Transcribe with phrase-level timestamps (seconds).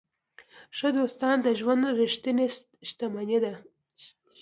[0.77, 2.47] ښه دوستان د ژوند ریښتینې
[2.89, 3.53] شتمني ده.